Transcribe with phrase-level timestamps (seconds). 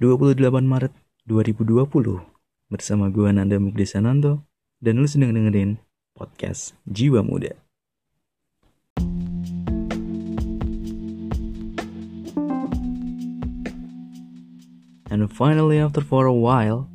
[0.00, 0.96] 28 Maret
[1.28, 2.24] 2020
[2.72, 4.48] bersama gue Nanda Mukdi Sananto
[4.80, 5.76] dan lu sedang dengerin
[6.16, 7.52] podcast Jiwa Muda.
[15.12, 16.88] And finally after for a while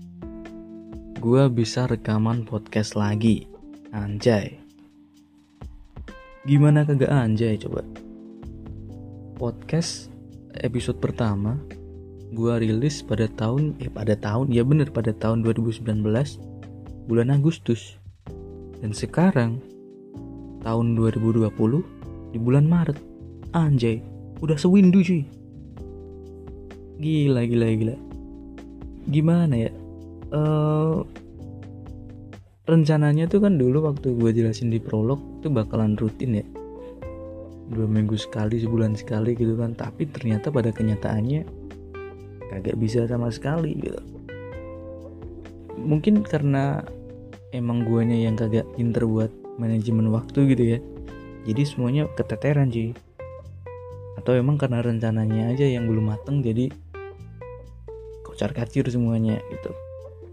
[1.22, 3.46] gue bisa rekaman podcast lagi.
[3.94, 4.58] Anjay.
[6.50, 7.86] Gimana kagak anjay coba?
[9.38, 10.10] Podcast
[10.58, 11.85] episode pertama
[12.36, 16.04] gue rilis pada tahun eh pada tahun ya bener pada tahun 2019
[17.08, 17.96] bulan Agustus.
[18.84, 19.64] Dan sekarang
[20.62, 21.48] tahun 2020
[22.36, 23.00] di bulan Maret.
[23.56, 24.04] Anjay
[24.44, 25.24] udah sewindu cuy.
[27.00, 27.96] Gila gila gila.
[29.08, 29.72] Gimana ya?
[30.36, 31.08] Uh,
[32.68, 36.46] rencananya tuh kan dulu waktu gue jelasin di prolog itu bakalan rutin ya.
[37.72, 39.72] Dua minggu sekali sebulan sekali gitu kan.
[39.78, 41.65] Tapi ternyata pada kenyataannya
[42.56, 44.00] kagak bisa sama sekali gitu.
[45.76, 46.80] Mungkin karena
[47.52, 50.80] emang guanya yang kagak pinter buat manajemen waktu gitu ya.
[51.46, 52.96] Jadi semuanya keteteran sih.
[54.16, 56.72] Atau emang karena rencananya aja yang belum mateng jadi
[58.24, 59.72] kocar kacir semuanya gitu.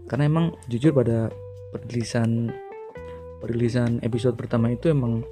[0.07, 1.29] Karena emang jujur pada
[1.75, 2.51] perilisan
[3.43, 5.27] perilisan episode pertama itu emang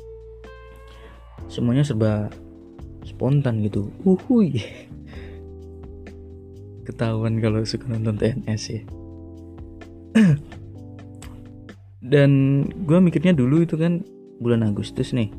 [1.47, 2.27] semuanya serba
[3.07, 3.87] spontan gitu.
[4.03, 4.59] Uhui
[6.81, 8.81] ketahuan kalau suka nonton TNS ya.
[12.11, 12.31] Dan
[12.85, 14.01] gue mikirnya dulu itu kan
[14.41, 15.29] bulan Agustus nih.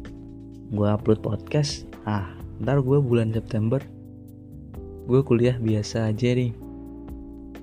[0.73, 1.85] Gue upload podcast.
[2.07, 2.33] Ah
[2.63, 3.83] ntar gue bulan September.
[5.11, 6.55] Gue kuliah biasa aja nih.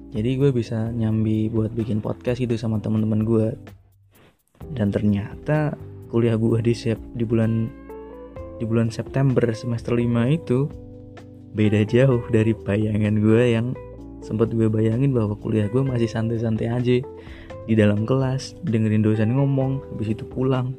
[0.10, 3.48] Jadi gue bisa nyambi buat bikin podcast gitu sama teman-teman gue
[4.74, 5.74] dan ternyata
[6.10, 6.74] kuliah gue di
[7.16, 7.70] di bulan
[8.60, 10.68] di bulan September semester 5 itu
[11.54, 13.74] beda jauh dari bayangan gue yang
[14.20, 16.98] sempat gue bayangin bahwa kuliah gue masih santai-santai aja.
[17.70, 20.74] Di dalam kelas dengerin dosen ngomong habis itu pulang.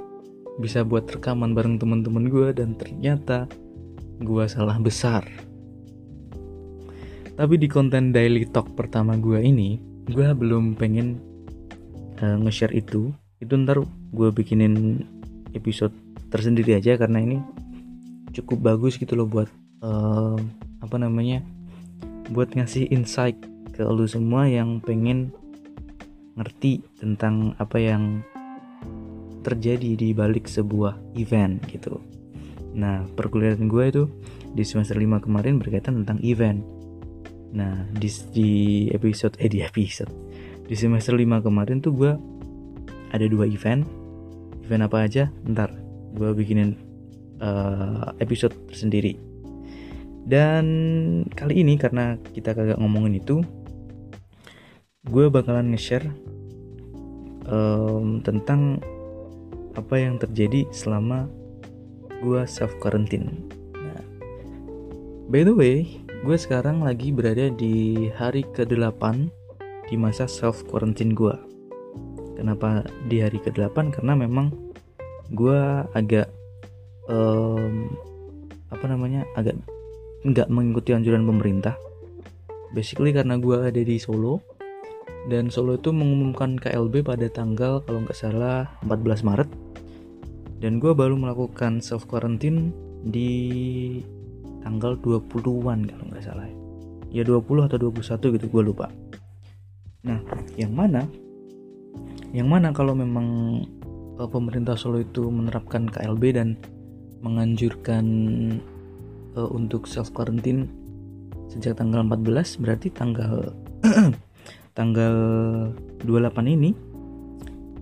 [0.59, 3.47] Bisa buat rekaman bareng teman-teman gue dan ternyata
[4.21, 5.25] gue salah besar.
[7.41, 9.81] Tapi di konten daily talk pertama gue ini
[10.11, 11.17] gue belum pengen
[12.21, 13.15] uh, nge-share itu.
[13.41, 13.81] Itu ntar
[14.13, 15.01] gue bikinin
[15.57, 15.95] episode
[16.29, 17.39] tersendiri aja karena ini
[18.37, 19.49] cukup bagus gitu loh buat
[19.83, 20.39] uh,
[20.81, 21.45] apa namanya
[22.33, 23.37] buat ngasih insight
[23.75, 25.33] ke lu semua yang pengen
[26.39, 28.25] ngerti tentang apa yang
[29.41, 32.01] terjadi di balik sebuah event gitu.
[32.77, 34.05] Nah, perkuliahan gue itu
[34.53, 36.63] di semester 5 kemarin berkaitan tentang event.
[37.51, 38.51] Nah, di, di
[38.95, 40.13] episode eh di episode
[40.71, 42.13] di semester 5 kemarin tuh gue
[43.11, 43.83] ada dua event.
[44.63, 45.27] Event apa aja?
[45.43, 45.75] Ntar
[46.15, 46.79] gue bikinin
[47.43, 49.19] uh, episode tersendiri.
[50.25, 50.65] Dan
[51.33, 53.41] kali ini karena kita kagak ngomongin itu,
[55.09, 56.07] gue bakalan nge-share
[57.49, 58.79] um, tentang
[59.75, 61.31] apa yang terjadi selama
[62.21, 63.49] gue self quarantine.
[63.75, 64.03] Nah,
[65.33, 69.03] by the way, gue sekarang lagi berada di hari ke-8
[69.89, 71.35] di masa self quarantine gue.
[72.37, 74.01] Kenapa di hari ke-8?
[74.01, 74.53] Karena memang
[75.33, 75.61] gue
[75.97, 76.29] agak
[77.09, 77.89] um,
[78.71, 79.59] apa namanya agak
[80.25, 81.77] nggak mengikuti anjuran pemerintah.
[82.77, 84.41] Basically karena gue ada di Solo.
[85.29, 89.51] Dan Solo itu mengumumkan KLB pada tanggal kalau nggak salah 14 Maret.
[90.61, 92.73] Dan gue baru melakukan self quarantine
[93.05, 93.33] di
[94.61, 96.47] tanggal 20-an kalau nggak salah
[97.11, 97.25] ya.
[97.27, 98.87] 20 atau 21 gitu gue lupa.
[100.05, 100.21] Nah
[100.57, 101.05] yang mana?
[102.31, 103.61] Yang mana kalau memang
[104.21, 106.55] uh, pemerintah Solo itu menerapkan KLB dan
[107.21, 108.05] menganjurkan
[109.37, 110.71] uh, untuk self quarantine
[111.51, 113.55] sejak tanggal 14 berarti tanggal
[114.79, 115.15] tanggal
[116.07, 116.71] 28 ini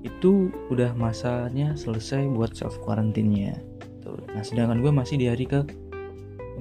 [0.07, 3.59] itu udah masanya selesai buat self quarantine-nya.
[4.09, 5.67] Nah, sedangkan gue masih di hari ke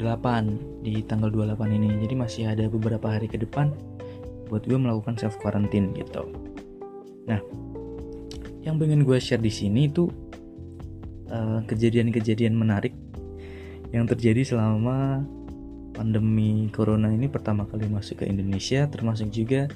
[0.02, 2.02] 8 di tanggal 28 ini.
[2.02, 3.72] Jadi masih ada beberapa hari ke depan
[4.50, 6.28] buat gue melakukan self quarantine gitu.
[7.30, 7.40] Nah,
[8.66, 10.10] yang pengen gue share di sini itu
[11.28, 12.96] kejadian kejadian-kejadian menarik
[13.96, 15.24] yang terjadi selama
[15.96, 19.72] pandemi corona ini pertama kali masuk ke Indonesia termasuk juga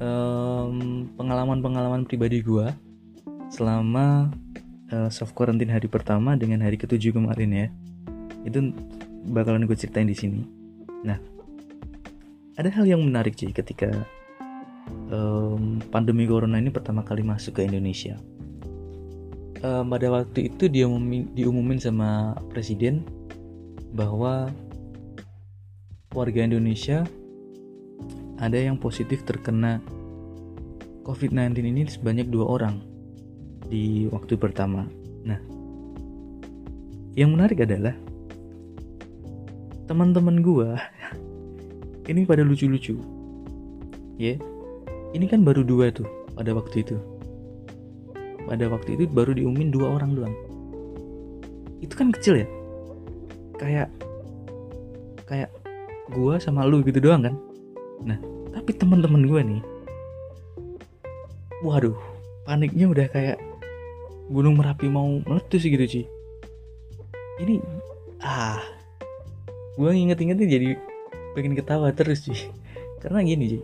[0.00, 2.72] pengalaman pengalaman-pengalaman pribadi gue
[3.50, 4.30] selama
[4.94, 7.66] uh, soft quarantine hari pertama dengan hari ketujuh kemarin ya.
[8.46, 8.72] Itu
[9.28, 10.40] bakalan gue ceritain di sini.
[11.04, 11.18] Nah
[12.56, 13.88] ada hal yang menarik sih ketika
[15.08, 18.20] um, pandemi corona ini pertama kali masuk ke Indonesia
[19.64, 20.86] uh, pada waktu itu dia
[21.36, 23.04] diumumin sama presiden
[23.92, 24.48] bahwa
[26.14, 27.06] warga Indonesia
[28.40, 29.78] ada yang positif terkena
[31.04, 32.80] COVID-19 ini sebanyak dua orang
[33.68, 34.88] di waktu pertama.
[35.26, 35.38] Nah,
[37.14, 37.94] yang menarik adalah
[39.90, 40.78] teman-teman gua
[42.10, 42.96] ini pada lucu-lucu.
[44.20, 44.38] Ya, yeah.
[45.16, 46.96] ini kan baru dua tuh pada waktu itu.
[48.50, 50.34] Pada waktu itu baru diumumin dua orang doang.
[51.78, 52.48] Itu kan kecil ya.
[53.62, 53.88] Kayak
[55.30, 55.54] kayak
[56.10, 57.34] gua sama lu gitu doang kan.
[58.02, 58.18] Nah,
[58.50, 59.62] tapi teman-teman gua nih
[61.60, 61.96] waduh
[62.48, 63.36] paniknya udah kayak
[64.32, 66.04] gunung merapi mau meletus gitu sih
[67.36, 67.60] ini
[68.24, 68.60] ah
[69.76, 70.68] gue inget-ingetnya jadi
[71.36, 72.48] pengen ketawa terus sih
[73.04, 73.62] karena gini sih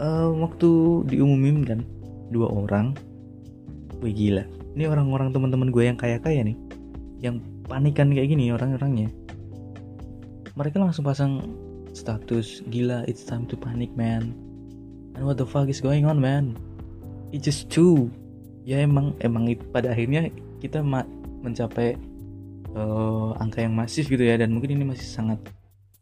[0.00, 1.80] uh, waktu diumumin kan
[2.32, 2.96] dua orang
[4.02, 4.44] wih gila.
[4.78, 6.58] Ini orang-orang teman-teman gue yang kaya-kaya nih
[7.18, 9.10] yang panikan kayak gini orang-orangnya.
[10.54, 11.42] Mereka langsung pasang
[11.94, 14.34] status gila it's time to panic man.
[15.18, 16.54] And what the fuck is going on man?
[17.34, 18.08] It's just two
[18.62, 20.30] ya emang emang pada akhirnya
[20.62, 20.84] kita
[21.42, 21.98] mencapai
[22.76, 25.40] uh, angka yang masif gitu ya dan mungkin ini masih sangat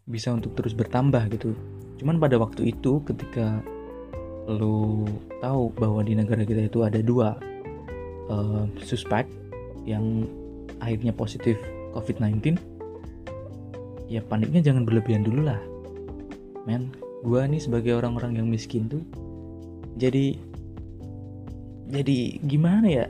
[0.06, 1.56] bisa untuk terus bertambah gitu.
[1.96, 3.64] Cuman pada waktu itu ketika
[4.46, 5.02] lo
[5.42, 7.34] tahu bahwa di negara kita itu ada dua
[8.30, 9.26] uh, suspek
[9.86, 10.26] yang
[10.82, 11.56] akhirnya positif
[11.94, 12.58] COVID-19
[14.06, 15.58] ya paniknya jangan berlebihan dulu lah.
[16.66, 19.02] Men gua nih sebagai orang-orang yang miskin tuh
[19.96, 20.36] jadi
[21.86, 23.06] jadi gimana ya?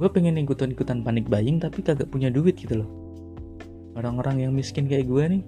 [0.00, 2.90] Gue pengen ikutan-ikutan panik buying tapi kagak punya duit gitu loh.
[3.98, 5.42] Orang-orang yang miskin kayak gue nih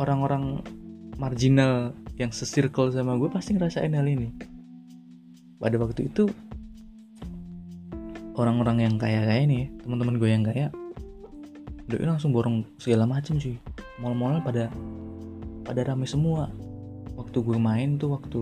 [0.00, 0.64] orang-orang
[1.20, 4.32] marginal yang sesirkel sama gue pasti ngerasain hal ini.
[5.60, 6.26] Pada waktu itu
[8.40, 10.72] orang-orang yang kaya kayak ini teman-teman gue yang kaya
[11.90, 13.58] udah langsung borong segala macem sih.
[13.98, 14.70] Mal-mal pada
[15.66, 16.46] pada rame semua.
[17.18, 18.40] Waktu gue main tuh waktu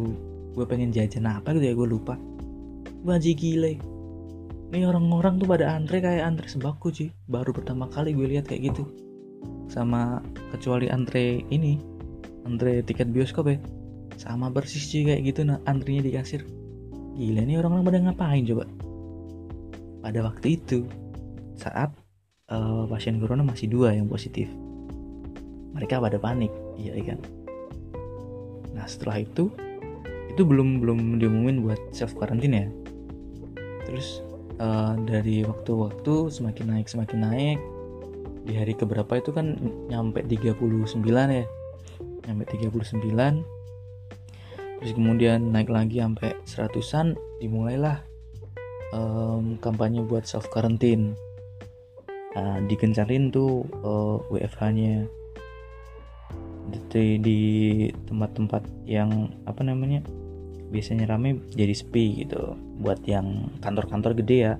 [0.52, 2.14] gue pengen jajan apa gitu ya gue lupa.
[3.02, 3.74] Baji gile
[4.68, 7.08] Nih orang-orang tuh pada antre kayak antre sembako sih.
[7.24, 8.84] Baru pertama kali gue lihat kayak gitu.
[9.72, 10.20] Sama
[10.52, 11.80] kecuali antre ini
[12.44, 13.58] Antre tiket bioskop ya.
[14.20, 16.44] Sama persis sih kayak gitu nah antrinya di kasir.
[17.16, 18.64] Gila nih orang-orang pada ngapain coba
[19.98, 20.86] Pada waktu itu
[21.58, 21.90] Saat
[22.52, 24.48] uh, pasien corona masih dua yang positif.
[25.74, 27.18] Mereka pada panik Iya kan?
[28.74, 29.50] Nah setelah itu
[30.30, 32.68] itu belum belum diumumin buat self quarantine ya.
[33.90, 34.22] Terus
[34.62, 37.58] uh, dari waktu-waktu semakin naik semakin naik.
[38.46, 39.58] Di hari keberapa itu kan
[39.90, 40.62] nyampe 39
[41.34, 41.46] ya.
[42.30, 43.58] Nyampe 39
[44.78, 47.98] terus kemudian naik lagi sampai seratusan dimulailah
[48.92, 51.16] um, kampanye buat self quarantine
[52.36, 54.94] nah, digencarin tuh uh, eh, WFH nya
[56.68, 57.38] di, di
[58.04, 60.04] tempat-tempat yang apa namanya
[60.68, 62.56] biasanya rame jadi sepi gitu.
[62.80, 64.54] Buat yang kantor-kantor gede ya.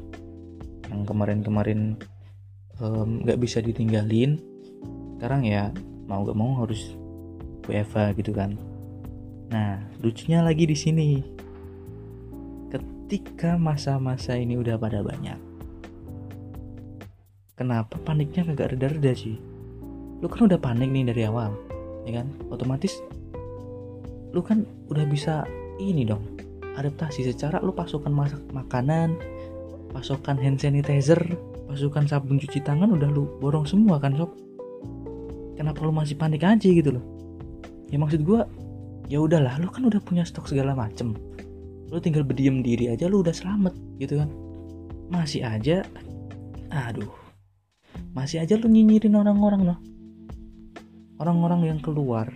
[0.89, 2.01] Yang kemarin-kemarin
[3.25, 4.41] nggak um, bisa ditinggalin.
[5.19, 5.69] Sekarang ya
[6.09, 6.97] mau gak mau harus
[7.69, 8.57] WFA gitu kan.
[9.53, 11.09] Nah lucunya lagi di sini
[13.09, 15.41] ketika masa-masa ini udah pada banyak
[17.57, 19.41] kenapa paniknya kagak reda-reda sih?
[20.21, 21.57] Lu kan udah panik nih dari awal
[22.05, 22.29] ya kan?
[22.53, 23.01] Otomatis
[24.37, 25.49] lu kan udah bisa
[25.81, 26.21] ini dong
[26.77, 29.17] adaptasi secara lu pasokan masak makanan
[29.97, 31.17] pasokan hand sanitizer
[31.65, 34.37] pasukan sabun cuci tangan udah lu borong semua kan sob?
[35.57, 37.05] Kenapa lu masih panik aja gitu loh?
[37.89, 38.45] Ya maksud gue
[39.09, 41.17] ya udahlah lu kan udah punya stok segala macem
[41.89, 44.29] lu tinggal berdiam diri aja lu udah selamat gitu kan.
[45.09, 45.85] Masih aja
[46.69, 47.13] aduh.
[48.13, 49.79] Masih aja lu nyinyirin orang-orang loh
[51.19, 52.31] orang-orang yang keluar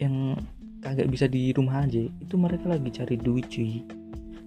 [0.00, 0.34] yang
[0.82, 3.86] kagak bisa di rumah aja itu mereka lagi cari duit cuy.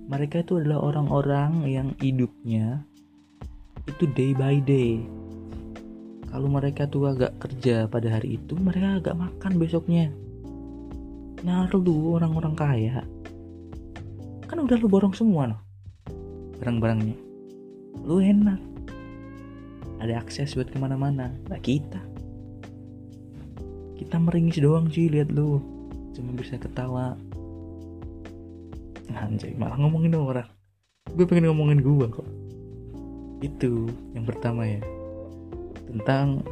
[0.05, 2.83] Mereka itu adalah orang-orang yang hidupnya
[3.89, 5.01] itu day by day.
[6.29, 10.11] Kalau mereka tuh agak kerja pada hari itu mereka agak makan besoknya.
[11.47, 13.07] Nah lu orang-orang kaya
[14.55, 15.65] kan udah lu borong semua loh
[16.59, 17.17] barang-barangnya.
[18.05, 18.59] Lu enak.
[19.99, 21.31] Ada akses buat ke mana-mana.
[21.47, 22.01] Nah kita.
[23.95, 25.59] Kita meringis doang sih lihat lu.
[26.15, 27.15] Cuma bisa ketawa.
[29.15, 30.49] Anjay malah ngomongin orang.
[31.15, 32.27] Gue pengen ngomongin gue kok.
[33.39, 34.83] Itu yang pertama ya.
[35.87, 36.43] Tentang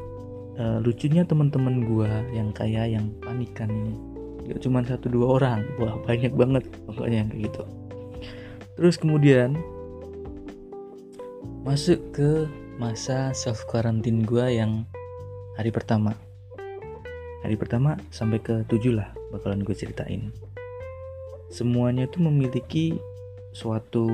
[0.56, 3.96] uh, lucunya teman-teman gue yang kaya yang panikan ini.
[4.48, 5.68] Gak cuma satu dua orang.
[5.82, 7.64] Wah banyak banget pokoknya yang kayak gitu
[8.76, 9.58] terus kemudian
[11.64, 12.46] masuk ke
[12.78, 14.84] masa self quarantine gue yang
[15.56, 16.18] hari pertama
[17.46, 20.34] hari pertama sampai ke tujuh lah bakalan gue ceritain
[21.54, 22.98] semuanya tuh memiliki
[23.54, 24.10] suatu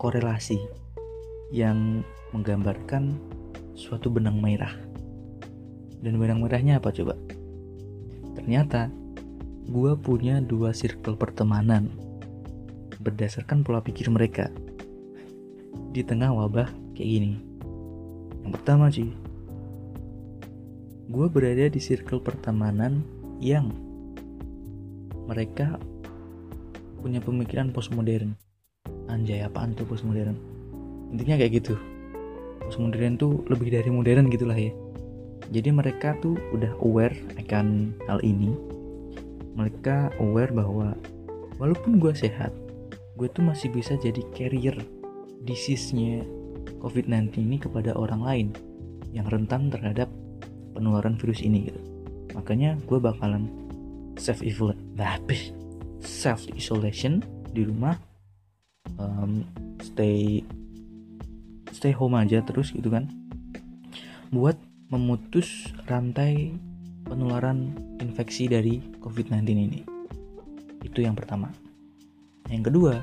[0.00, 0.56] korelasi
[1.52, 3.14] yang menggambarkan
[3.78, 4.74] suatu benang merah.
[6.02, 7.14] Dan benang merahnya apa coba?
[8.36, 8.90] Ternyata
[9.64, 11.88] gue punya dua circle pertemanan
[13.04, 14.48] berdasarkan pola pikir mereka
[15.92, 17.32] di tengah wabah kayak gini.
[18.42, 19.12] Yang pertama sih,
[21.12, 23.04] gue berada di circle pertemanan
[23.44, 23.68] yang
[25.28, 25.76] mereka
[27.04, 28.32] punya pemikiran postmodern.
[29.12, 30.40] Anjay, apaan tuh postmodern?
[31.12, 31.76] Intinya kayak gitu
[32.72, 34.72] modern tuh lebih dari modern gitulah ya
[35.52, 38.56] jadi mereka tuh udah aware akan hal ini
[39.54, 40.96] mereka aware bahwa
[41.60, 42.50] walaupun gue sehat
[43.14, 44.74] gue tuh masih bisa jadi carrier
[45.46, 46.26] disease-nya
[46.82, 48.48] COVID-19 ini kepada orang lain
[49.14, 50.10] yang rentan terhadap
[50.74, 51.80] penularan virus ini gitu.
[52.34, 53.46] Makanya gue bakalan
[54.18, 54.42] self
[56.02, 57.22] self isolation
[57.54, 57.94] di rumah,
[58.98, 59.46] um,
[59.78, 60.42] stay
[61.70, 63.06] stay home aja terus gitu kan.
[64.34, 64.58] Buat
[64.90, 66.50] memutus rantai
[67.06, 69.80] penularan infeksi dari COVID-19 ini.
[70.82, 71.63] Itu yang pertama
[72.48, 73.00] yang kedua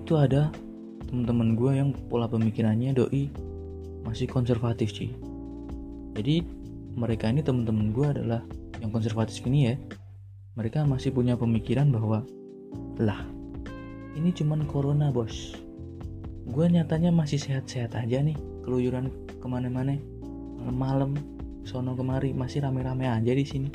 [0.00, 0.50] itu ada
[1.08, 3.30] teman-teman gue yang pola pemikirannya doi
[4.06, 5.12] masih konservatif sih
[6.18, 6.42] jadi
[6.98, 8.42] mereka ini teman-teman gue adalah
[8.82, 9.74] yang konservatif ini ya.
[10.58, 12.26] Mereka masih punya pemikiran bahwa
[12.98, 13.22] lah
[14.18, 15.54] ini cuman corona bos.
[16.50, 18.34] Gue nyatanya masih sehat-sehat aja nih
[18.66, 19.94] keluyuran ke mana-mana.
[20.58, 21.14] Malam-malam
[21.62, 23.70] sono kemari masih rame-rame aja di sini.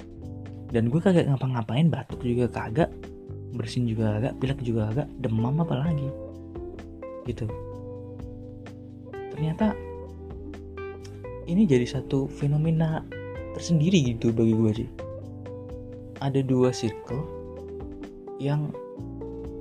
[0.67, 2.91] Dan gue kagak ngapa-ngapain batuk juga kagak
[3.53, 6.09] bersin juga kagak pilek juga kagak demam apa lagi?
[7.29, 7.45] Gitu.
[9.33, 9.77] Ternyata
[11.47, 13.05] ini jadi satu fenomena
[13.53, 14.89] tersendiri gitu bagi gue sih.
[16.23, 17.21] Ada dua circle
[18.41, 18.71] yang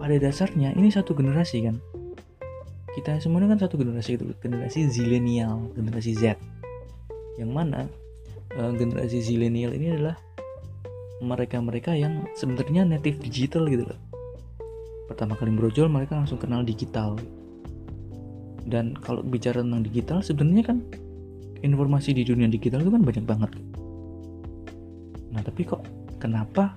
[0.00, 1.76] pada dasarnya ini satu generasi kan.
[2.92, 6.37] Kita semuanya kan satu generasi itu generasi zilenial generasi Z.
[7.40, 7.80] Yang mana
[8.56, 10.16] uh, generasi zilenial ini adalah
[11.22, 13.98] mereka-mereka yang sebenarnya native digital gitu loh.
[15.06, 17.14] Pertama kali brojol mereka langsung kenal digital.
[18.66, 20.78] Dan kalau bicara tentang digital sebenarnya kan
[21.62, 23.50] informasi di dunia digital itu kan banyak banget.
[25.30, 25.86] Nah tapi kok
[26.18, 26.74] kenapa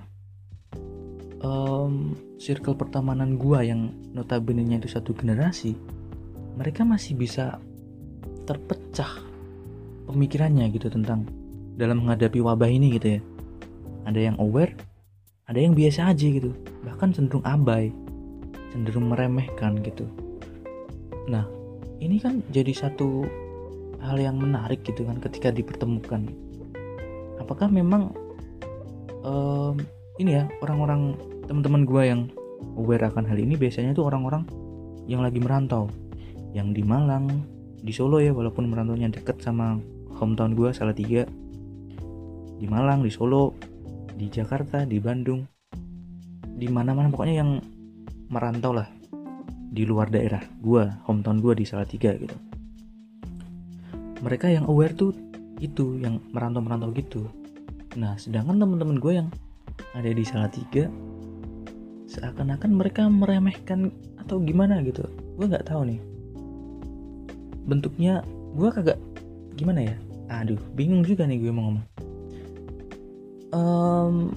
[1.42, 5.74] um, circle pertemanan gua yang notabene nya itu satu generasi
[6.56, 7.60] mereka masih bisa
[8.48, 9.20] terpecah
[10.08, 11.26] pemikirannya gitu tentang
[11.76, 13.20] dalam menghadapi wabah ini gitu ya
[14.06, 14.72] ada yang aware
[15.46, 16.50] ada yang biasa aja gitu.
[16.82, 17.94] Bahkan cenderung abai
[18.74, 20.06] cenderung meremehkan gitu.
[21.30, 21.46] Nah
[22.02, 23.24] ini kan jadi satu
[24.02, 26.28] hal yang menarik gitu kan ketika dipertemukan.
[27.40, 28.12] Apakah memang
[29.22, 29.78] um,
[30.18, 31.14] ini ya orang-orang
[31.46, 32.20] teman-teman gue yang
[32.74, 34.44] aware akan hal ini biasanya tuh orang-orang
[35.06, 35.86] yang lagi merantau.
[36.52, 37.26] Yang di Malang
[37.80, 39.78] di Solo ya walaupun merantaunya deket sama
[40.16, 41.28] hometown gue salah tiga
[42.56, 43.52] di Malang di Solo
[44.16, 45.44] di Jakarta di Bandung
[46.56, 47.60] di mana-mana pokoknya yang
[48.32, 48.88] merantau lah.
[49.76, 52.32] Di luar daerah gue hometown gue di salah tiga gitu.
[54.24, 55.12] Mereka yang aware tuh
[55.60, 57.28] itu yang merantau-merantau gitu.
[58.00, 59.28] Nah sedangkan teman-teman gue yang
[59.92, 60.88] ada di salah tiga
[62.08, 65.04] seakan-akan mereka meremehkan atau gimana gitu.
[65.36, 66.00] Gue nggak tahu nih.
[67.68, 68.24] Bentuknya
[68.56, 68.96] gue kagak
[69.60, 69.96] gimana ya?
[70.32, 71.95] Aduh bingung juga nih gue mau ngomong
[73.56, 74.36] um,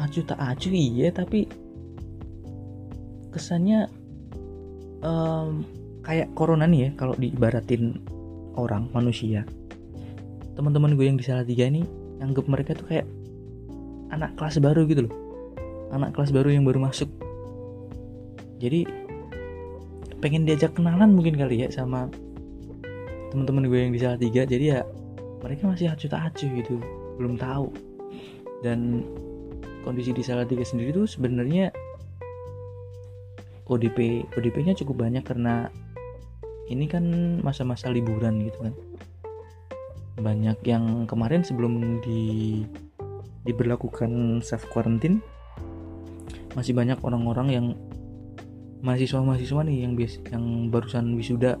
[0.00, 1.44] acu tak acu iya tapi
[3.30, 3.86] kesannya
[5.04, 5.62] um,
[6.00, 8.00] kayak corona nih ya kalau diibaratin
[8.56, 9.46] orang manusia.
[10.56, 11.86] Teman-teman gue yang di salah tiga ini
[12.20, 13.06] anggap mereka tuh kayak
[14.10, 15.14] anak kelas baru gitu loh.
[15.94, 17.08] Anak kelas baru yang baru masuk.
[18.60, 18.84] Jadi
[20.20, 22.10] pengen diajak kenalan mungkin kali ya sama
[23.32, 24.42] teman-teman gue yang di salah tiga.
[24.42, 24.82] Jadi ya
[25.40, 26.76] mereka masih acuh tak acuh gitu
[27.16, 27.89] belum tahu
[28.60, 29.04] dan
[29.84, 31.72] kondisi di salah tiga sendiri tuh sebenarnya
[33.70, 35.70] ODP ODP-nya cukup banyak karena
[36.70, 37.04] ini kan
[37.42, 38.74] masa-masa liburan gitu kan.
[40.20, 42.62] Banyak yang kemarin sebelum di
[43.48, 45.24] diberlakukan self quarantine
[46.52, 47.66] masih banyak orang-orang yang
[48.84, 51.56] mahasiswa-mahasiswa nih yang bias yang barusan wisuda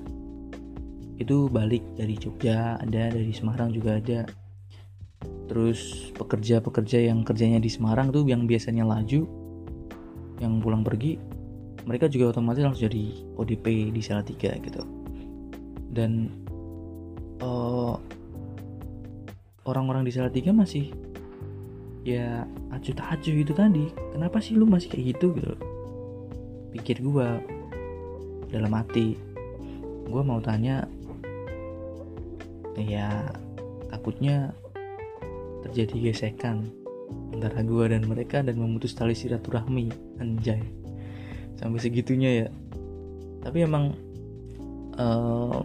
[1.20, 4.24] itu balik dari Jogja ada dari Semarang juga ada
[5.50, 9.26] terus pekerja-pekerja yang kerjanya di Semarang tuh yang biasanya laju
[10.38, 11.18] yang pulang pergi
[11.84, 13.04] mereka juga otomatis langsung jadi
[13.40, 14.84] ODP di Salatiga gitu.
[15.90, 16.30] Dan
[17.40, 17.96] uh,
[19.64, 20.92] orang-orang di Salatiga masih
[22.04, 23.90] ya acuh tak acuh itu tadi.
[24.12, 25.54] Kenapa sih lu masih kayak gitu gitu?
[26.76, 27.28] Pikir gue
[28.52, 29.16] dalam hati.
[30.06, 30.86] Gue mau tanya
[32.80, 33.28] ya
[33.92, 34.54] takutnya
[35.66, 36.70] terjadi gesekan
[37.34, 40.62] antara gue dan mereka dan memutus tali silaturahmi anjay.
[41.58, 42.48] Sampai segitunya ya.
[43.40, 43.96] Tapi emang
[44.96, 45.60] uh,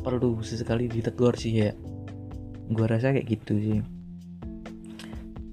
[0.00, 1.72] perlu sesekali ditegur sih ya.
[2.70, 3.80] Gue rasa kayak gitu sih.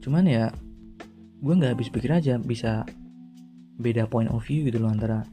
[0.01, 0.49] Cuman ya
[1.37, 2.81] gue nggak habis pikir aja bisa
[3.77, 5.25] beda point of view gitu loh antara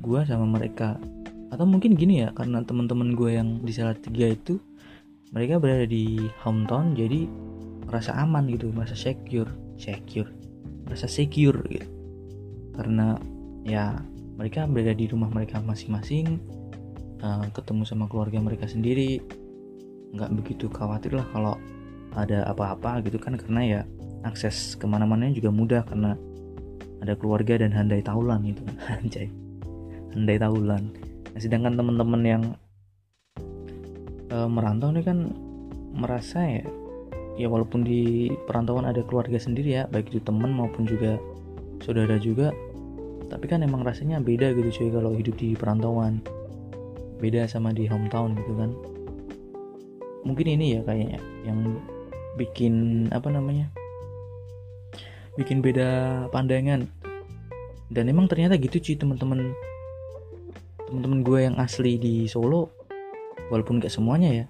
[0.00, 0.98] gue sama mereka.
[1.50, 4.62] Atau mungkin gini ya karena teman-teman gue yang di salah tiga itu
[5.30, 7.26] mereka berada di hometown jadi
[7.86, 10.30] merasa aman gitu merasa secure secure
[10.90, 11.86] merasa secure gitu.
[12.74, 13.14] Karena
[13.62, 13.94] ya
[14.34, 16.42] mereka berada di rumah mereka masing-masing
[17.22, 19.22] uh, ketemu sama keluarga mereka sendiri.
[20.10, 21.54] Nggak begitu khawatir lah kalau
[22.18, 23.80] ada apa-apa gitu kan karena ya
[24.26, 26.18] akses ke mana-mana juga mudah karena
[27.00, 28.76] ada keluarga dan handai taulan gitu kan.
[28.98, 29.30] Anjay.
[30.10, 30.90] Handai taulan.
[31.30, 32.42] Nah, sedangkan teman-teman yang
[34.30, 35.34] e, merantau ini kan
[35.90, 36.64] merasa ya
[37.36, 41.18] ya walaupun di perantauan ada keluarga sendiri ya baik itu teman maupun juga
[41.82, 42.54] saudara juga
[43.30, 46.18] tapi kan emang rasanya beda gitu cuy kalau hidup di perantauan.
[47.22, 48.70] Beda sama di hometown gitu kan.
[50.26, 51.78] Mungkin ini ya kayaknya yang
[52.34, 53.70] bikin apa namanya
[55.38, 56.90] bikin beda pandangan.
[57.86, 59.54] Dan emang ternyata gitu sih teman-teman
[60.90, 62.79] teman-teman gue yang asli di Solo
[63.50, 64.46] walaupun gak semuanya ya.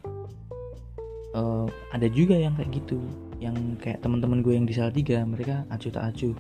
[1.35, 3.01] Uh, ada juga yang kayak gitu.
[3.41, 6.37] Yang kayak teman-teman gue yang di Salatiga mereka acuh tak acuh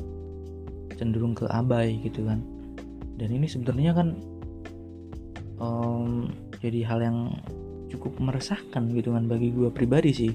[1.01, 2.45] cenderung ke abai gitu kan.
[3.17, 4.09] Dan ini sebenarnya kan
[5.57, 6.29] um,
[6.61, 7.19] jadi hal yang
[7.89, 10.33] cukup meresahkan gitu kan bagi gue pribadi sih.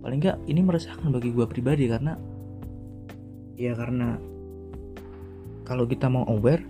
[0.00, 2.14] Paling nggak ini meresahkan bagi gue pribadi karena
[3.58, 4.14] ya karena
[5.66, 6.62] kalau kita mau aware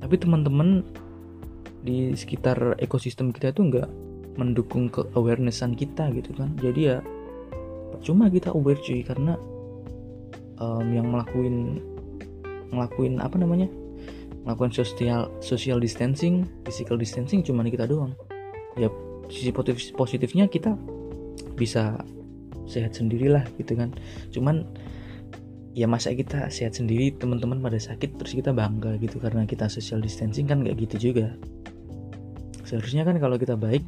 [0.00, 0.86] tapi teman-teman
[1.80, 3.88] di sekitar ekosistem kita itu nggak
[4.36, 6.52] mendukung ke awarenessan kita gitu kan.
[6.60, 6.98] Jadi ya
[7.96, 9.36] percuma kita aware cuy karena
[10.60, 11.80] um, yang melakuin
[12.70, 13.66] ngelakuin apa namanya
[14.46, 18.14] melakukan social social distancing physical distancing cuma kita doang.
[18.78, 18.88] Ya
[19.28, 20.76] sisi positif positifnya kita
[21.56, 22.00] bisa
[22.70, 23.92] sehat sendirilah gitu kan.
[24.30, 24.64] Cuman
[25.74, 30.02] ya masa kita sehat sendiri teman-teman pada sakit terus kita bangga gitu karena kita social
[30.02, 31.38] distancing kan nggak gitu juga
[32.70, 33.82] seharusnya kan kalau kita baik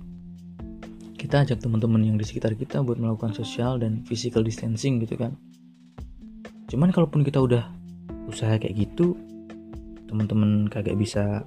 [1.15, 5.39] kita ajak teman-teman yang di sekitar kita buat melakukan social dan physical distancing gitu kan.
[6.67, 7.63] Cuman kalaupun kita udah
[8.27, 9.15] usaha kayak gitu
[10.11, 11.47] teman-teman kagak bisa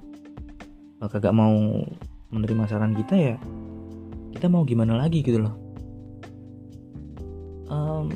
[1.11, 1.83] kagak mau
[2.31, 3.35] menerima saran kita ya
[4.31, 5.55] kita mau gimana lagi gitu loh.
[7.67, 8.07] Um,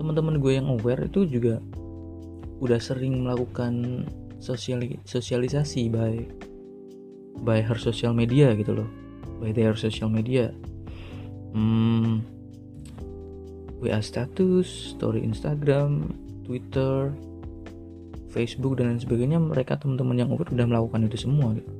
[0.00, 1.60] teman-teman gue yang aware itu juga
[2.64, 4.08] udah sering melakukan
[4.40, 6.45] sosiali sosialisasi by
[7.42, 8.88] by her social media gitu loh.
[9.42, 10.54] By their social media.
[11.52, 12.24] Hmm,
[13.80, 16.12] WA status, story Instagram,
[16.48, 17.12] Twitter,
[18.32, 19.38] Facebook dan lain sebagainya.
[19.40, 21.72] Mereka teman-teman yang aware udah melakukan itu semua gitu.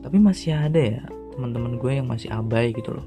[0.00, 1.02] Tapi masih ada ya
[1.34, 3.06] teman-teman gue yang masih abai gitu loh.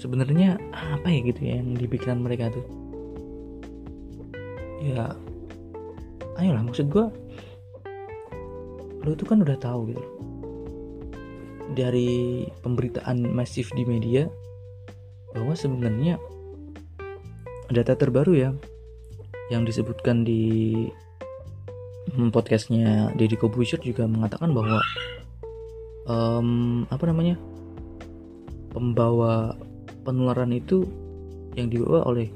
[0.00, 2.64] Sebenarnya apa ya gitu ya yang di pikiran mereka tuh?
[4.80, 5.12] Ya
[6.40, 7.06] ayolah maksud gue
[9.04, 10.04] lo tuh kan udah tahu gitu
[11.72, 14.26] dari pemberitaan masif di media
[15.30, 16.18] bahwa sebenarnya
[17.70, 18.50] data terbaru ya
[19.54, 20.74] yang disebutkan di
[22.14, 24.82] hmm, podcastnya Deddy Kobusier juga mengatakan bahwa
[26.10, 27.38] um, apa namanya
[28.74, 29.54] pembawa
[30.02, 30.86] penularan itu
[31.54, 32.30] yang dibawa oleh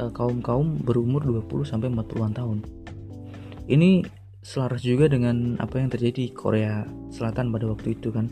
[0.00, 2.58] uh, kaum-kaum berumur 20 sampai 40-an tahun.
[3.66, 4.04] Ini
[4.46, 8.30] selaras juga dengan apa yang terjadi di Korea Selatan pada waktu itu kan.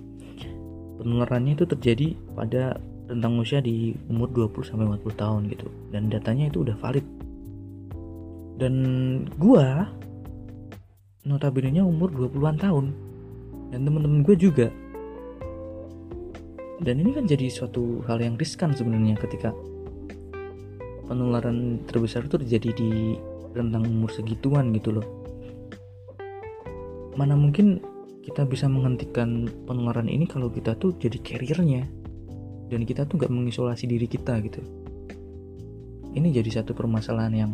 [1.03, 2.79] Penularannya itu terjadi pada
[3.11, 7.03] rentang usia di umur 20 sampai 40 tahun gitu dan datanya itu udah valid.
[8.55, 8.75] Dan
[9.35, 9.91] gua
[11.27, 12.87] notabene umur 20-an tahun.
[13.75, 14.71] Dan temen-temen gue juga
[16.85, 19.51] dan ini kan jadi suatu hal yang riskan sebenarnya ketika
[21.09, 22.91] penularan terbesar itu terjadi di
[23.57, 25.24] rentang umur segituan gitu loh
[27.15, 27.81] mana mungkin
[28.25, 31.85] kita bisa menghentikan penularan ini kalau kita tuh jadi carriernya.
[32.73, 34.65] Dan kita tuh nggak mengisolasi diri kita gitu.
[36.17, 37.53] Ini jadi satu permasalahan yang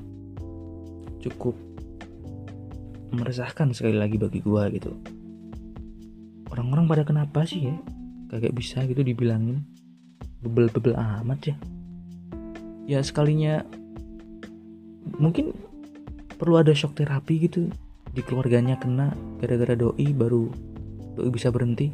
[1.18, 1.59] cukup
[3.11, 4.94] meresahkan sekali lagi bagi gua gitu.
[6.55, 7.77] Orang-orang pada kenapa sih ya?
[8.31, 9.66] Kagak bisa gitu dibilangin.
[10.46, 11.57] Bebel-bebel amat ya.
[12.87, 13.66] Ya sekalinya
[15.18, 15.53] mungkin
[16.38, 17.68] perlu ada shock terapi gitu
[18.11, 20.51] di keluarganya kena gara-gara doi baru
[21.14, 21.90] doi bisa berhenti.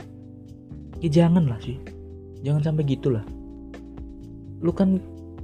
[1.04, 1.76] Ya jangan lah sih.
[2.40, 3.24] Jangan sampai gitulah.
[4.64, 4.96] Lu kan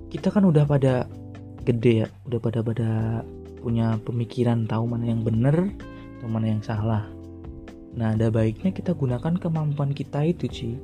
[0.09, 1.05] kita kan udah pada
[1.63, 2.91] gede ya udah pada pada
[3.63, 5.71] punya pemikiran tahu mana yang bener
[6.19, 7.07] atau mana yang salah.
[7.95, 10.75] Nah ada baiknya kita gunakan kemampuan kita itu sih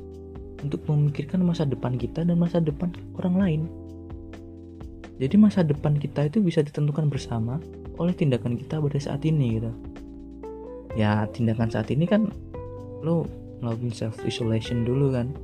[0.62, 3.62] untuk memikirkan masa depan kita dan masa depan orang lain.
[5.18, 7.58] Jadi masa depan kita itu bisa ditentukan bersama
[7.98, 9.70] oleh tindakan kita pada saat ini gitu.
[10.94, 12.30] Ya tindakan saat ini kan
[13.02, 13.26] lo
[13.60, 15.34] ngelakuin self isolation dulu kan.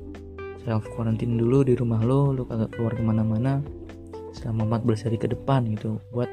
[0.64, 3.61] Self quarantine dulu di rumah lo lo kagak keluar ke mana-mana
[4.33, 6.31] selama 14 hari ke depan gitu buat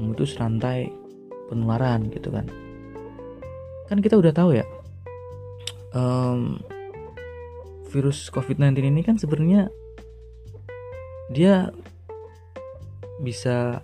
[0.00, 0.88] memutus rantai
[1.52, 2.48] penularan gitu kan.
[3.90, 4.64] Kan kita udah tahu ya
[5.94, 6.58] um,
[7.90, 9.70] virus COVID-19 ini kan sebenarnya
[11.30, 11.70] dia
[13.22, 13.82] bisa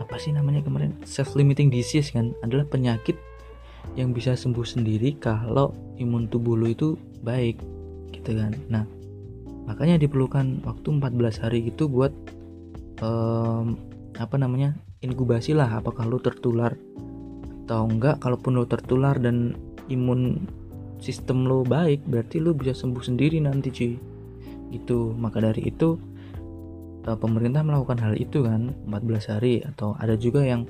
[0.00, 0.96] apa sih namanya kemarin?
[1.04, 3.16] Self limiting disease kan adalah penyakit
[3.98, 7.60] yang bisa sembuh sendiri kalau imun tubuh lo itu baik
[8.14, 8.56] gitu kan.
[8.72, 8.84] Nah
[9.68, 12.10] makanya diperlukan waktu 14 hari itu buat
[13.04, 13.76] um,
[14.16, 14.74] apa namanya
[15.04, 16.72] inkubasi lah apakah lo tertular
[17.66, 18.22] atau enggak.
[18.22, 19.52] Kalaupun lo tertular dan
[19.92, 20.48] imun
[21.02, 23.94] sistem lo baik berarti lo bisa sembuh sendiri nanti cuy.
[24.72, 26.00] Gitu maka dari itu
[27.06, 30.66] uh, pemerintah melakukan hal itu kan 14 hari atau ada juga yang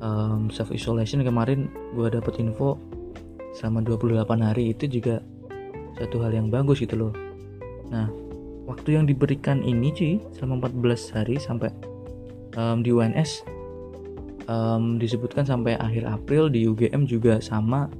[0.00, 2.76] um, self isolation kemarin gue dapet info
[3.56, 5.20] selama 28 hari itu juga
[5.98, 7.12] satu hal yang bagus gitu loh.
[7.90, 8.08] Nah
[8.64, 11.70] waktu yang diberikan ini cuy selama 14 hari sampai
[12.54, 13.42] um, di UNS
[14.46, 17.90] um, disebutkan sampai akhir April di UGM juga sama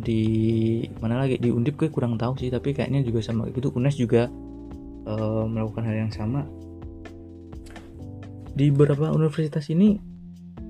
[0.00, 3.48] di mana lagi di Undip gue kurang tahu sih tapi kayaknya juga sama.
[3.52, 4.26] Gitu UNES juga
[5.06, 6.44] uh, melakukan hal yang sama
[8.60, 9.96] di beberapa universitas ini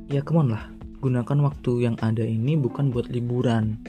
[0.06, 0.70] ya kemon lah
[1.02, 3.82] gunakan waktu yang ada ini bukan buat liburan.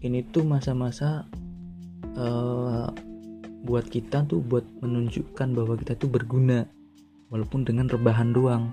[0.00, 1.28] Ini tuh masa-masa
[2.16, 2.88] uh,
[3.60, 6.64] buat kita tuh buat menunjukkan bahwa kita tuh berguna
[7.28, 8.72] walaupun dengan rebahan doang.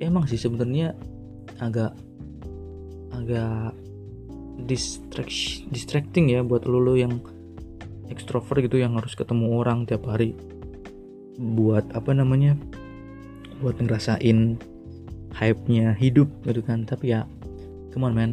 [0.00, 0.96] Emang sih sebenarnya
[1.60, 1.92] agak
[3.12, 3.76] agak
[4.64, 7.20] distract distracting ya buat lo yang
[8.08, 10.32] ekstrovert gitu yang harus ketemu orang tiap hari
[11.38, 12.56] buat apa namanya
[13.60, 14.56] buat ngerasain
[15.36, 16.88] hype-nya hidup gitu kan.
[16.88, 17.28] Tapi ya
[17.94, 18.32] come on man.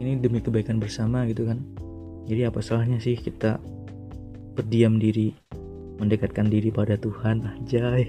[0.00, 1.60] Ini demi kebaikan bersama gitu kan.
[2.30, 3.58] Jadi apa salahnya sih kita
[4.54, 5.34] berdiam diri
[6.00, 8.00] mendekatkan diri pada Tuhan aja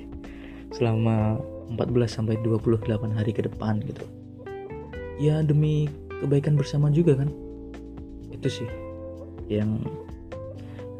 [0.72, 1.36] selama
[1.76, 4.08] 14 sampai 28 hari ke depan gitu.
[5.20, 5.91] Ya demi
[6.24, 7.30] kebaikan bersama juga kan.
[8.32, 8.70] Itu sih
[9.52, 9.84] yang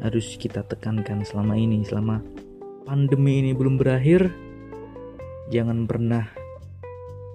[0.04, 2.20] harus kita tekankan selama ini selama
[2.82, 4.30] pandemi ini belum berakhir,
[5.48, 6.26] jangan pernah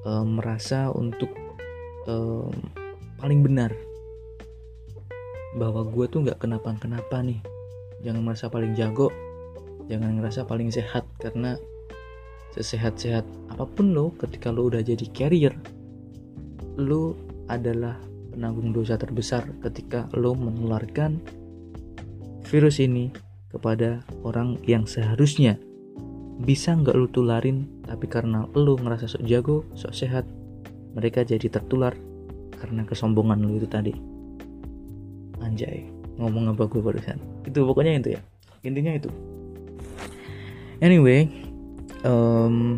[0.04, 1.32] uh, merasa untuk
[2.08, 2.52] uh,
[3.18, 3.72] paling benar
[5.58, 7.42] bahwa gue tuh nggak kenapa-kenapa nih.
[8.06, 9.10] Jangan merasa paling jago,
[9.90, 11.58] jangan ngerasa paling sehat karena
[12.54, 15.54] sesehat-sehat apa pun lo ketika lo udah jadi carrier
[16.78, 17.14] lo
[17.50, 17.98] adalah
[18.34, 21.22] penanggung dosa terbesar ketika lo menularkan
[22.46, 23.10] virus ini
[23.52, 25.60] kepada orang yang seharusnya.
[26.38, 30.26] Bisa nggak lu tularin tapi karena lu ngerasa sok jago sok sehat
[30.94, 31.98] mereka jadi tertular
[32.58, 33.94] karena kesombongan lu itu tadi.
[35.42, 37.18] Anjay ngomong apa gue barusan?
[37.46, 38.22] Itu pokoknya itu ya.
[38.66, 39.10] Intinya itu.
[40.78, 41.30] Anyway
[42.06, 42.78] um,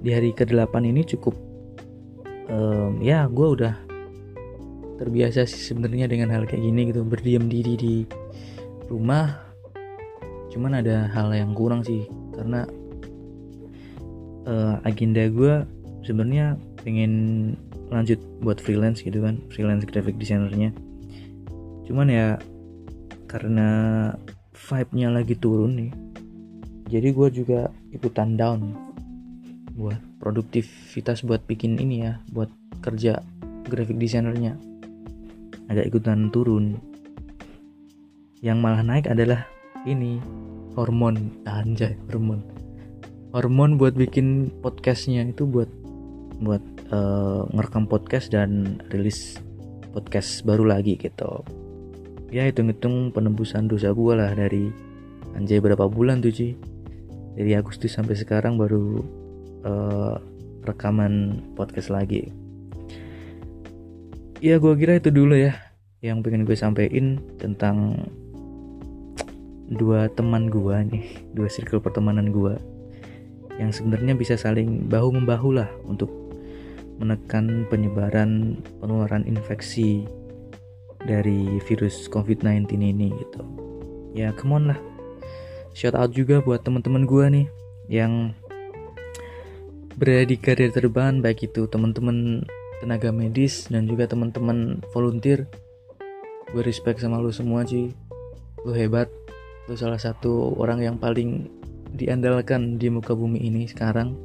[0.00, 1.36] di hari ke-8 ini cukup
[2.48, 3.74] um, ya gue udah
[4.96, 7.94] terbiasa sih sebenarnya dengan hal kayak gini gitu berdiam diri di
[8.88, 9.49] rumah
[10.50, 12.66] cuman ada hal yang kurang sih karena
[14.50, 15.62] uh, agenda gue
[16.02, 17.12] sebenarnya pengen
[17.90, 20.70] lanjut buat freelance gitu kan freelance graphic designernya.
[21.86, 22.38] Cuman ya
[23.26, 23.68] karena
[24.54, 25.92] vibe-nya lagi turun nih
[26.90, 28.74] jadi gue juga ikutan down
[29.78, 32.50] buat produktivitas buat bikin ini ya buat
[32.82, 33.22] kerja
[33.70, 34.58] graphic designernya.
[35.70, 36.82] Agak ikutan turun.
[38.42, 39.46] Yang malah naik adalah
[39.88, 40.20] ini
[40.76, 42.44] hormon anjay hormon.
[43.32, 45.70] Hormon buat bikin podcastnya itu buat
[46.42, 49.38] buat uh, ngerekam podcast dan rilis
[49.94, 51.44] podcast baru lagi gitu.
[52.30, 54.70] Ya hitung-hitung penembusan dosa gue lah dari
[55.34, 56.48] anjay berapa bulan tuh Ci?
[57.38, 59.00] Dari Agustus sampai sekarang baru
[59.64, 60.14] uh,
[60.66, 62.28] rekaman podcast lagi.
[64.40, 65.56] Ya gue kira itu dulu ya
[66.00, 68.08] yang pengen gue sampein tentang
[69.70, 72.58] dua teman gua nih dua circle pertemanan gua
[73.60, 76.08] yang sebenarnya bisa saling bahu membahu lah untuk
[77.00, 80.04] menekan penyebaran penularan infeksi
[81.04, 83.40] dari virus COVID-19 ini gitu.
[84.12, 84.80] Ya, come on lah.
[85.72, 87.48] Shout out juga buat teman-teman gua nih
[87.88, 88.36] yang
[90.00, 92.44] berada di karir terban baik itu teman-teman
[92.80, 95.44] tenaga medis dan juga teman-teman volunteer.
[96.50, 97.92] Gue respect sama lu semua sih.
[98.64, 99.12] Lu hebat
[99.70, 101.46] lu salah satu orang yang paling
[101.94, 104.18] diandalkan di muka bumi ini sekarang.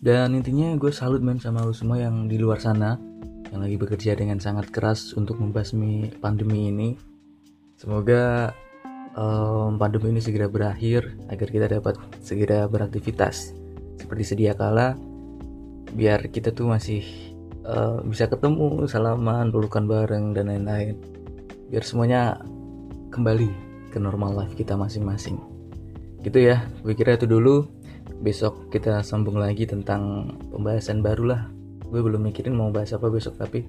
[0.00, 2.96] Dan intinya gue salut men sama lu semua yang di luar sana
[3.52, 6.96] yang lagi bekerja dengan sangat keras untuk membasmi pandemi ini.
[7.76, 8.48] Semoga
[9.12, 13.52] um, pandemi ini segera berakhir agar kita dapat segera beraktivitas.
[14.00, 15.09] Seperti sedia kala
[15.94, 17.02] biar kita tuh masih
[17.66, 20.96] uh, bisa ketemu salaman pelukan bareng dan lain-lain.
[21.70, 22.38] Biar semuanya
[23.10, 23.50] kembali
[23.90, 25.38] ke normal life kita masing-masing.
[26.22, 27.66] Gitu ya gue kira itu dulu.
[28.20, 31.42] Besok kita sambung lagi tentang pembahasan baru lah.
[31.88, 33.64] Gue belum mikirin mau bahas apa besok tapi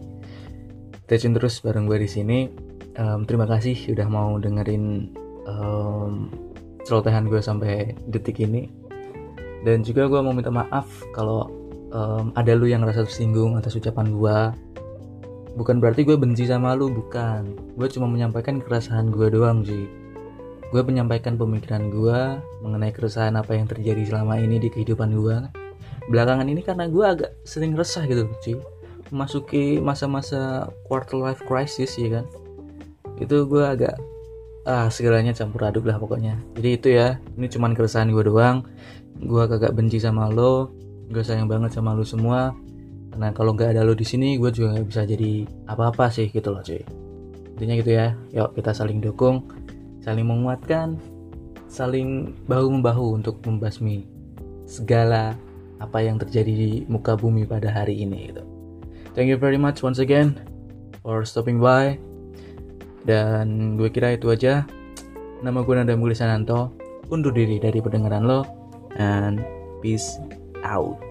[1.07, 2.39] stay tune terus bareng gue di sini.
[2.99, 5.15] Um, terima kasih udah mau dengerin
[5.47, 6.27] um,
[6.83, 8.67] celotehan gue sampai detik ini.
[9.61, 11.60] Dan juga gue mau minta maaf kalau
[11.91, 14.37] um, ada lu yang rasa tersinggung atas ucapan gue
[15.59, 17.75] bukan berarti gue benci sama lu bukan.
[17.75, 20.01] Gue cuma menyampaikan keresahan gue doang sih
[20.71, 22.19] gue menyampaikan pemikiran gue
[22.63, 25.37] mengenai keresahan apa yang terjadi selama ini di kehidupan gue
[26.07, 28.55] belakangan ini karena gue agak sering resah gitu sih
[29.11, 32.25] memasuki masa-masa quarter life crisis ya kan?
[33.19, 33.99] Itu gue agak
[34.63, 36.39] ah segalanya campur aduk lah pokoknya.
[36.55, 38.63] Jadi itu ya ini cuman keresahan gue doang.
[39.19, 40.71] Gue kagak benci sama lo
[41.11, 42.55] gue sayang banget sama lu semua.
[43.11, 46.55] Karena kalau nggak ada lu di sini gue juga gak bisa jadi apa-apa sih gitu
[46.55, 46.79] loh cuy.
[47.59, 48.15] Intinya gitu ya.
[48.31, 49.43] Yuk kita saling dukung
[50.01, 50.97] saling menguatkan
[51.69, 54.03] saling bahu membahu untuk membasmi
[54.65, 55.37] segala
[55.79, 58.43] apa yang terjadi di muka bumi pada hari ini gitu.
[59.11, 60.39] Thank you very much once again
[61.03, 61.99] for stopping by.
[63.03, 64.63] Dan gue kira itu aja.
[65.41, 66.71] Nama gue Nanda Mulisananto
[67.09, 68.45] undur diri dari pendengaran lo.
[68.95, 69.41] And
[69.81, 70.19] peace
[70.71, 71.10] out.